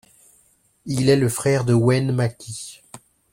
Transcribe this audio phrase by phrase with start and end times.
[0.87, 2.81] Il est le frère de Wayne Maki.